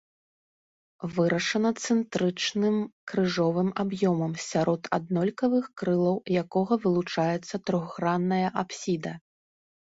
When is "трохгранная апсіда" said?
7.71-9.13